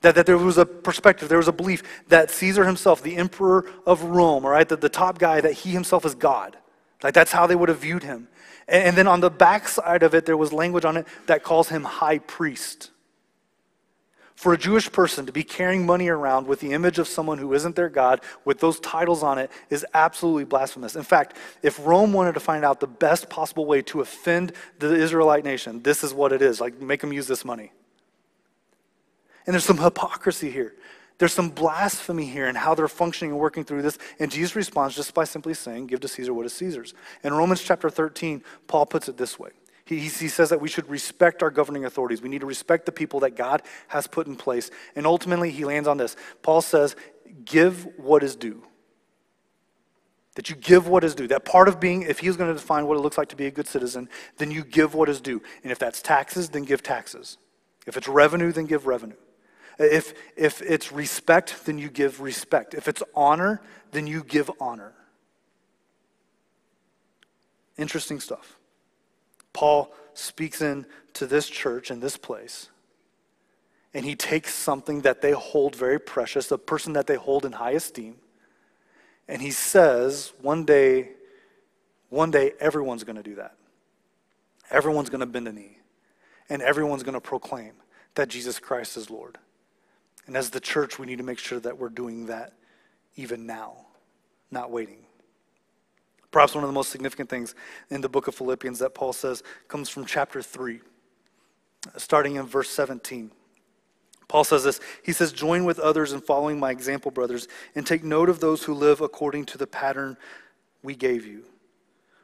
[0.06, 3.65] That, that there was a perspective, there was a belief that Caesar himself, the emperor
[3.88, 6.56] of Rome, all right, that the top guy, that he himself is God.
[7.02, 8.28] Like that's how they would have viewed him.
[8.68, 11.70] And, and then on the backside of it, there was language on it that calls
[11.70, 12.91] him high priest.
[14.36, 17.56] For a Jewish person to be carrying money around with the image of someone who
[17.56, 20.96] isn't their God, with those titles on it, is absolutely blasphemous.
[20.96, 24.94] In fact, if Rome wanted to find out the best possible way to offend the
[24.94, 27.72] Israelite nation, this is what it is like, make them use this money.
[29.45, 30.75] And there's some hypocrisy here.
[31.17, 33.97] There's some blasphemy here in how they're functioning and working through this.
[34.19, 36.93] And Jesus responds just by simply saying, Give to Caesar what is Caesar's.
[37.23, 39.51] In Romans chapter 13, Paul puts it this way
[39.86, 42.21] he, he says that we should respect our governing authorities.
[42.21, 44.71] We need to respect the people that God has put in place.
[44.95, 46.15] And ultimately, he lands on this.
[46.41, 46.95] Paul says,
[47.45, 48.63] give what is due.
[50.36, 51.27] That you give what is due.
[51.27, 53.45] That part of being, if he's going to define what it looks like to be
[53.45, 55.41] a good citizen, then you give what is due.
[55.63, 57.38] And if that's taxes, then give taxes.
[57.86, 59.15] If it's revenue, then give revenue.
[59.77, 62.73] If, if it's respect, then you give respect.
[62.73, 63.61] If it's honor,
[63.91, 64.93] then you give honor.
[67.77, 68.57] Interesting stuff.
[69.53, 72.69] Paul speaks in to this church in this place,
[73.93, 77.53] and he takes something that they hold very precious, a person that they hold in
[77.53, 78.15] high esteem,
[79.27, 81.09] and he says, one day,
[82.09, 83.55] one day everyone's going to do that.
[84.69, 85.79] Everyone's going to bend a knee,
[86.49, 87.73] and everyone's going to proclaim
[88.15, 89.38] that Jesus Christ is Lord.
[90.27, 92.53] And as the church, we need to make sure that we're doing that
[93.15, 93.85] even now,
[94.51, 95.05] not waiting.
[96.31, 97.55] Perhaps one of the most significant things
[97.89, 100.81] in the book of Philippians that Paul says comes from chapter 3,
[101.97, 103.31] starting in verse 17.
[104.27, 108.03] Paul says this He says, Join with others in following my example, brothers, and take
[108.03, 110.17] note of those who live according to the pattern
[110.83, 111.43] we gave you.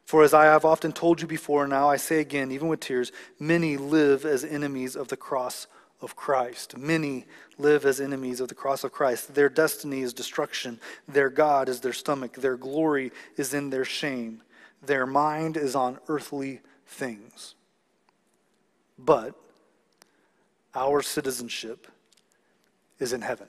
[0.03, 2.81] For as I have often told you before, and now I say again, even with
[2.81, 5.67] tears, many live as enemies of the cross
[6.01, 6.77] of Christ.
[6.77, 7.25] Many
[7.57, 9.35] live as enemies of the cross of Christ.
[9.35, 10.79] Their destiny is destruction.
[11.07, 12.33] Their God is their stomach.
[12.33, 14.41] Their glory is in their shame.
[14.83, 17.55] Their mind is on earthly things.
[18.97, 19.35] But
[20.73, 21.87] our citizenship
[22.99, 23.47] is in heaven.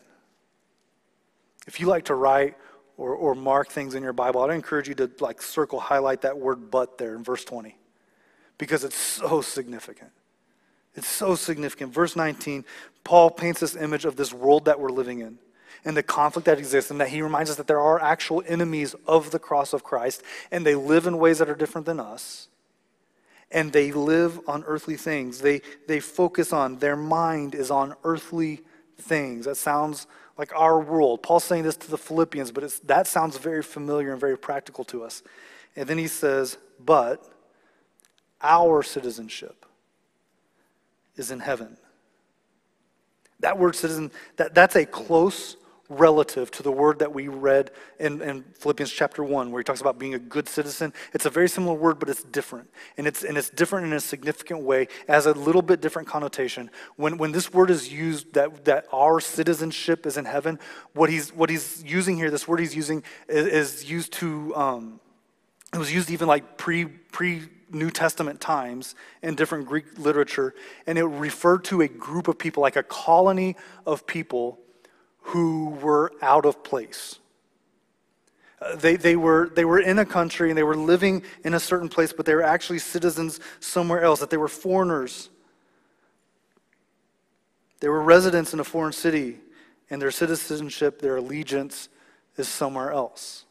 [1.67, 2.57] If you like to write
[2.97, 6.39] or, or mark things in your Bible, I'd encourage you to like circle, highlight that
[6.39, 7.77] word but there in verse 20
[8.59, 10.11] because it's so significant.
[10.95, 11.93] It's so significant.
[11.93, 12.65] Verse 19,
[13.05, 15.39] Paul paints this image of this world that we're living in
[15.85, 18.95] and the conflict that exists, and that he reminds us that there are actual enemies
[19.07, 22.49] of the cross of Christ, and they live in ways that are different than us.
[23.51, 25.41] And they live on earthly things.
[25.41, 28.61] They, they focus on, their mind is on earthly
[28.97, 29.45] things.
[29.45, 30.07] That sounds
[30.39, 31.23] like our world.
[31.23, 35.03] Paul's saying this to the Philippians, but that sounds very familiar and very practical to
[35.03, 35.23] us.
[35.77, 37.29] And then he says, but
[38.41, 39.62] our citizenship
[41.17, 41.77] is in heaven.
[43.41, 45.57] That word citizen, that, that's a close
[45.89, 49.81] relative to the word that we read in, in, Philippians chapter 1, where he talks
[49.81, 50.93] about being a good citizen.
[51.13, 52.71] It's a very similar word, but it's different.
[52.97, 56.71] And it's, and it's different in a significant way, as a little bit different connotation.
[56.97, 60.59] When, when this word is used, that, that our citizenship is in heaven,
[60.95, 65.01] what he's, what he's using here, this word he's using, is, is used to, um,
[65.75, 70.55] it was used even like pre, pre New Testament times in different Greek literature,
[70.87, 73.57] and it referred to a group of people, like a colony
[73.87, 74.59] of people
[75.23, 77.19] who were out of place.
[78.61, 81.61] Uh, they, they, were, they were in a country and they were living in a
[81.61, 85.31] certain place, but they were actually citizens somewhere else, that they were foreigners.
[87.81, 89.39] They were residents in a foreign city,
[89.91, 91.89] and their citizenship, their allegiance
[92.37, 93.45] is somewhere else.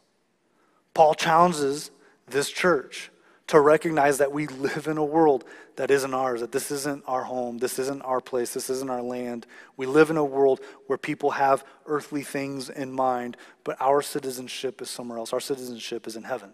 [0.93, 1.91] Paul challenges
[2.27, 3.11] this church
[3.51, 5.43] to recognize that we live in a world
[5.75, 9.01] that isn't ours, that this isn't our home, this isn't our place, this isn't our
[9.01, 9.45] land.
[9.75, 13.35] We live in a world where people have earthly things in mind,
[13.65, 15.33] but our citizenship is somewhere else.
[15.33, 16.51] Our citizenship is in heaven.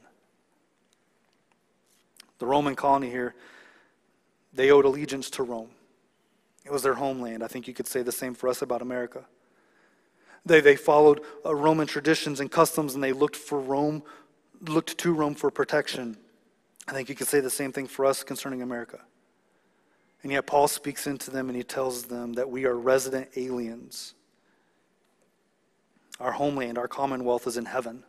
[2.40, 3.36] The Roman colony here,
[4.52, 5.70] they owed allegiance to Rome.
[6.66, 7.44] It was their homeland.
[7.44, 9.24] I think you could say the same for us about America.
[10.48, 14.02] They, they followed uh, Roman traditions and customs and they looked for Rome,
[14.62, 16.18] looked to Rome for protection.
[16.88, 19.00] I think you could say the same thing for us concerning America.
[20.24, 24.14] And yet, Paul speaks into them and he tells them that we are resident aliens.
[26.20, 28.04] Our homeland, our commonwealth is in heaven,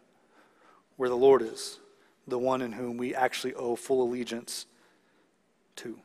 [0.97, 1.79] where the Lord is,
[2.27, 4.67] the one in whom we actually owe full allegiance
[5.77, 5.99] to.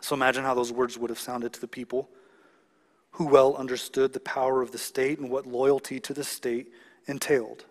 [0.00, 2.08] So imagine how those words would have sounded to the people
[3.12, 6.72] who well understood the power of the state and what loyalty to the state
[7.06, 7.64] entailed.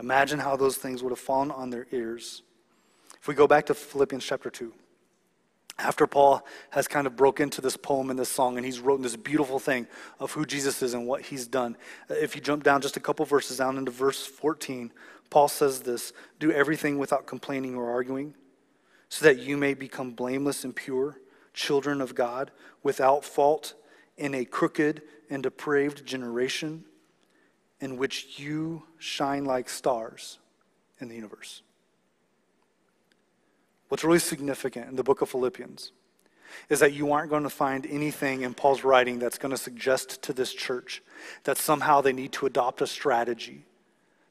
[0.00, 2.42] Imagine how those things would have fallen on their ears.
[3.20, 4.72] If we go back to Philippians chapter 2,
[5.78, 9.02] after Paul has kind of broke into this poem and this song, and he's written
[9.02, 9.86] this beautiful thing
[10.20, 11.76] of who Jesus is and what he's done.
[12.08, 14.92] If you jump down just a couple verses down into verse 14,
[15.30, 18.34] Paul says this Do everything without complaining or arguing,
[19.08, 21.18] so that you may become blameless and pure,
[21.54, 22.52] children of God,
[22.82, 23.74] without fault,
[24.16, 26.84] in a crooked and depraved generation
[27.84, 30.38] in which you shine like stars
[31.00, 31.60] in the universe.
[33.88, 35.92] What's really significant in the book of Philippians
[36.70, 40.22] is that you aren't going to find anything in Paul's writing that's going to suggest
[40.22, 41.02] to this church
[41.42, 43.64] that somehow they need to adopt a strategy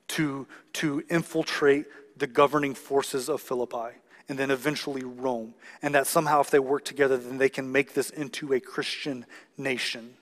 [0.07, 1.85] to, to infiltrate
[2.17, 5.53] the governing forces of Philippi and then eventually Rome.
[5.83, 9.27] And that somehow, if they work together, then they can make this into a Christian
[9.57, 10.15] nation.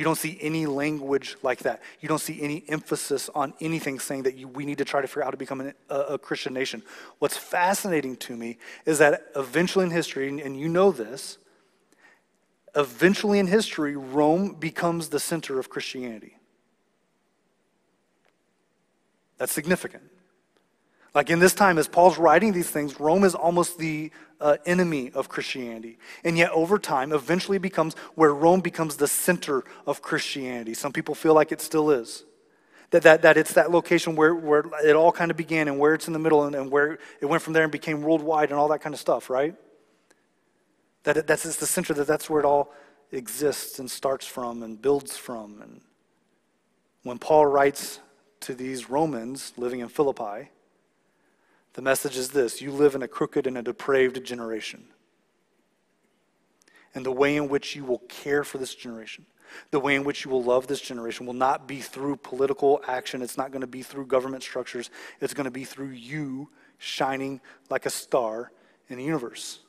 [0.00, 1.82] You don't see any language like that.
[2.00, 5.06] You don't see any emphasis on anything saying that you, we need to try to
[5.06, 6.82] figure out how to become an, a, a, Christian nation.
[7.18, 11.36] What's fascinating to me is that eventually in history, and you know this,
[12.74, 16.38] eventually in history, Rome becomes the center of Christianity.
[19.36, 20.04] That's significant.
[21.14, 25.10] Like in this time, as Paul's writing these things, Rome is almost the uh, enemy
[25.12, 25.98] of Christianity.
[26.24, 30.74] And yet, over time, eventually becomes where Rome becomes the center of Christianity.
[30.74, 32.24] Some people feel like it still is.
[32.90, 35.94] That, that, that it's that location where, where it all kind of began and where
[35.94, 38.58] it's in the middle and, and where it went from there and became worldwide and
[38.58, 39.54] all that kind of stuff, right?
[41.04, 42.72] That it, that's the center, that that's where it all
[43.12, 45.60] exists and starts from and builds from.
[45.62, 45.80] And
[47.04, 48.00] when Paul writes
[48.40, 50.50] to these Romans living in Philippi,
[51.74, 54.84] the message is this you live in a crooked and a depraved generation.
[56.94, 59.26] And the way in which you will care for this generation,
[59.70, 63.22] the way in which you will love this generation, will not be through political action.
[63.22, 64.90] It's not going to be through government structures.
[65.20, 68.50] It's going to be through you shining like a star
[68.88, 69.60] in the universe.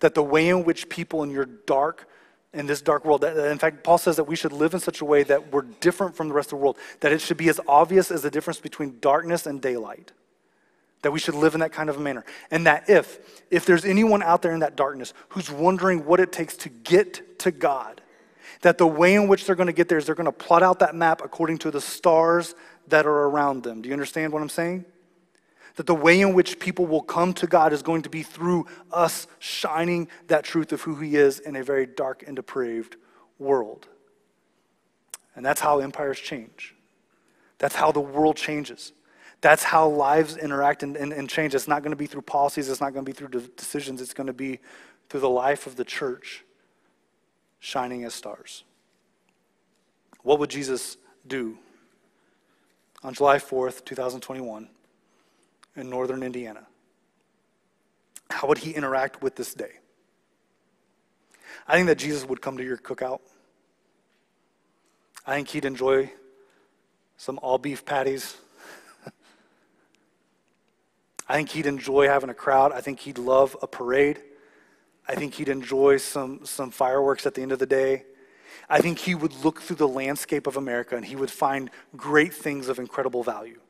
[0.00, 2.08] That the way in which people in your dark,
[2.52, 5.00] in this dark world, that, in fact, Paul says that we should live in such
[5.00, 7.48] a way that we're different from the rest of the world, that it should be
[7.48, 10.12] as obvious as the difference between darkness and daylight
[11.04, 12.24] that we should live in that kind of a manner.
[12.50, 16.32] And that if, if there's anyone out there in that darkness who's wondering what it
[16.32, 18.00] takes to get to God,
[18.62, 20.62] that the way in which they're going to get there is they're going to plot
[20.62, 22.54] out that map according to the stars
[22.88, 23.82] that are around them.
[23.82, 24.86] Do you understand what I'm saying?
[25.76, 28.66] That the way in which people will come to God is going to be through
[28.90, 32.96] us shining that truth of who He is in a very dark and depraved
[33.38, 33.88] world.
[35.36, 36.74] And that's how empires change.
[37.58, 38.92] That's how the world changes.
[39.44, 41.54] That's how lives interact and, and, and change.
[41.54, 43.28] It's not going to be through policies, it's not going to be through
[43.58, 44.58] decisions, it's going to be
[45.10, 46.46] through the life of the church
[47.60, 48.64] shining as stars.
[50.22, 51.58] What would Jesus do
[53.02, 54.66] on July 4th, 2021,
[55.76, 56.66] in northern Indiana?
[58.30, 59.72] How would he interact with this day?
[61.68, 63.20] I think that Jesus would come to your cookout.
[65.26, 66.10] I think he'd enjoy
[67.18, 68.38] some all beef patties
[71.28, 72.72] I think he'd enjoy having a crowd.
[72.72, 74.20] I think he'd love a parade.
[75.08, 78.04] I think he'd enjoy some, some fireworks at the end of the day.
[78.68, 82.32] I think he would look through the landscape of America and he would find great
[82.32, 83.60] things of incredible value.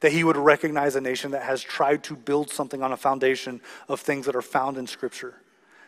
[0.00, 3.60] That he would recognize a nation that has tried to build something on a foundation
[3.88, 5.40] of things that are found in Scripture.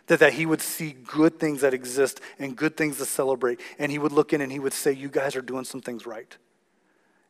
[0.07, 3.61] That, that he would see good things that exist and good things to celebrate.
[3.79, 6.07] And he would look in and he would say, You guys are doing some things
[6.07, 6.37] right.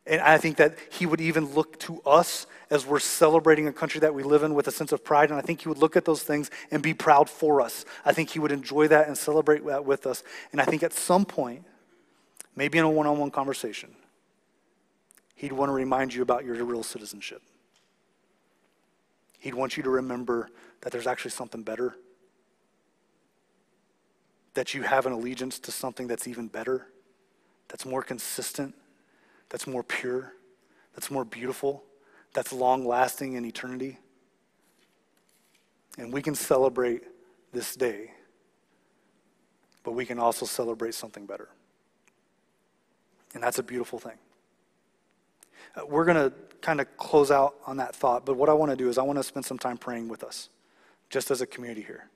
[0.09, 3.99] And I think that he would even look to us as we're celebrating a country
[3.99, 5.29] that we live in with a sense of pride.
[5.29, 7.85] And I think he would look at those things and be proud for us.
[8.03, 10.23] I think he would enjoy that and celebrate that with us.
[10.51, 11.63] And I think at some point,
[12.55, 13.91] maybe in a one on one conversation,
[15.35, 17.43] he'd want to remind you about your real citizenship.
[19.37, 20.49] He'd want you to remember
[20.81, 21.95] that there's actually something better,
[24.55, 26.87] that you have an allegiance to something that's even better,
[27.67, 28.73] that's more consistent
[29.49, 30.33] that's more pure,
[30.93, 31.83] that's more beautiful,
[32.33, 33.97] that's long lasting in eternity.
[35.97, 37.03] And we can celebrate
[37.51, 38.11] this day,
[39.83, 41.49] but we can also celebrate something better.
[43.33, 44.17] And that's a beautiful thing.
[45.75, 48.71] Uh, we're going to kind of close out on that thought, but what I want
[48.71, 50.49] to do is I want to spend some time praying with us,
[51.09, 52.09] just as a community here.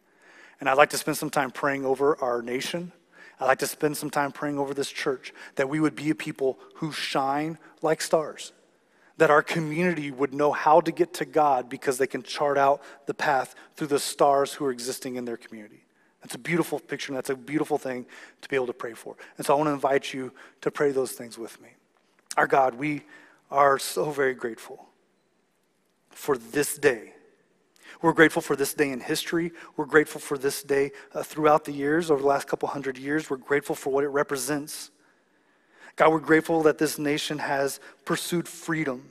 [0.59, 2.91] And I'd like to spend some time praying over our nation.
[3.39, 6.15] I'd like to spend some time praying over this church that we would be a
[6.15, 8.53] people who shine like stars,
[9.17, 12.81] that our community would know how to get to God because they can chart out
[13.05, 15.83] the path through the stars who are existing in their community.
[16.21, 18.05] That's a beautiful picture, and that's a beautiful thing
[18.41, 19.15] to be able to pray for.
[19.37, 20.31] And so I want to invite you
[20.61, 21.69] to pray those things with me.
[22.37, 23.03] Our God, we
[23.51, 24.87] are so very grateful
[26.09, 27.12] for this day.
[28.01, 29.51] We're grateful for this day in history.
[29.77, 33.29] We're grateful for this day uh, throughout the years, over the last couple hundred years.
[33.29, 34.91] We're grateful for what it represents.
[35.95, 39.09] God, we're grateful that this nation has pursued freedom,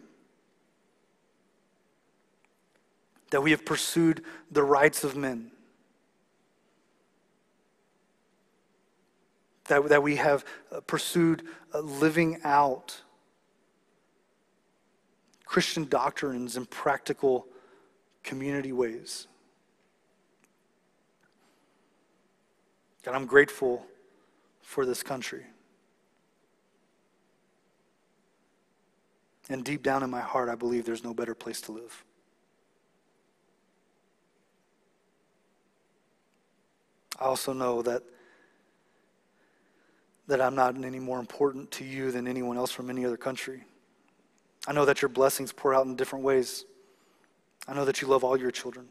[3.30, 5.52] that we have pursued the rights of men.
[9.66, 13.00] that, that we have uh, pursued uh, living out
[15.44, 17.46] Christian doctrines in practical
[18.22, 19.26] community ways.
[23.04, 23.84] God, I'm grateful
[24.60, 25.44] for this country.
[29.48, 32.04] And deep down in my heart, I believe there's no better place to live.
[37.20, 38.02] I also know that
[40.28, 43.64] that I'm not any more important to you than anyone else from any other country.
[44.66, 46.64] I know that your blessings pour out in different ways.
[47.66, 48.88] I know that you love all your children.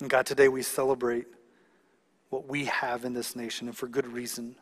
[0.00, 1.26] And God, today we celebrate
[2.30, 4.54] what we have in this nation, and for good reason.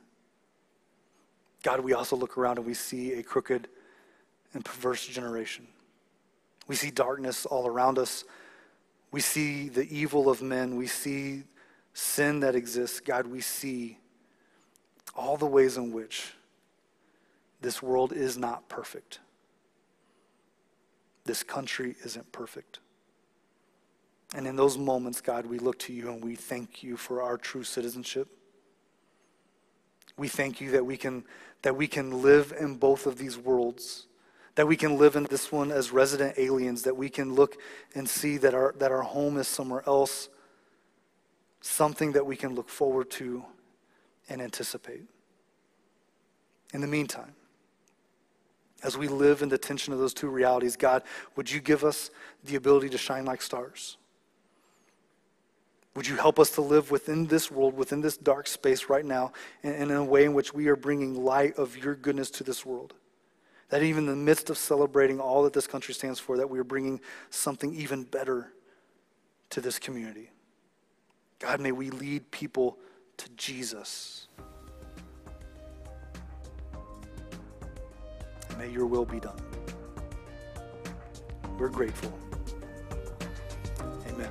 [1.62, 3.68] God, we also look around and we see a crooked
[4.54, 5.66] and perverse generation.
[6.68, 8.24] We see darkness all around us.
[9.10, 10.76] We see the evil of men.
[10.76, 11.42] We see
[11.92, 13.00] sin that exists.
[13.00, 13.98] God, we see
[15.14, 16.34] all the ways in which
[17.60, 19.18] this world is not perfect.
[21.26, 22.78] This country isn't perfect.
[24.34, 27.36] And in those moments, God, we look to you and we thank you for our
[27.36, 28.28] true citizenship.
[30.16, 31.24] We thank you that we can,
[31.62, 34.06] that we can live in both of these worlds,
[34.54, 37.56] that we can live in this one as resident aliens, that we can look
[37.94, 40.28] and see that our, that our home is somewhere else,
[41.60, 43.44] something that we can look forward to
[44.28, 45.04] and anticipate.
[46.72, 47.34] In the meantime,
[48.82, 51.02] as we live in the tension of those two realities, God,
[51.34, 52.10] would you give us
[52.44, 53.96] the ability to shine like stars?
[55.94, 59.32] Would you help us to live within this world, within this dark space right now,
[59.62, 62.66] and in a way in which we are bringing light of your goodness to this
[62.66, 62.92] world?
[63.70, 66.58] That even in the midst of celebrating all that this country stands for, that we
[66.58, 67.00] are bringing
[67.30, 68.52] something even better
[69.50, 70.30] to this community.
[71.38, 72.78] God, may we lead people
[73.16, 74.28] to Jesus.
[78.58, 79.36] May your will be done.
[81.58, 82.12] We're grateful.
[84.08, 84.30] Amen.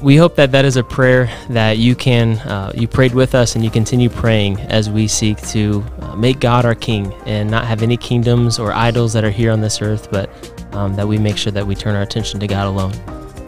[0.00, 3.54] We hope that that is a prayer that you can, uh, you prayed with us
[3.54, 7.66] and you continue praying as we seek to uh, make God our King and not
[7.66, 10.28] have any kingdoms or idols that are here on this earth, but
[10.74, 12.92] um, that we make sure that we turn our attention to God alone.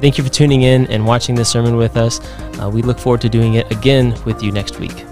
[0.01, 2.21] Thank you for tuning in and watching this sermon with us.
[2.61, 5.05] Uh, we look forward to doing it again with you next week.